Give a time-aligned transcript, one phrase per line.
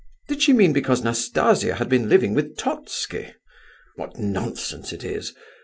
[0.27, 3.33] Did she mean because Nastasia had been living with Totski?
[3.97, 5.35] What nonsense it is!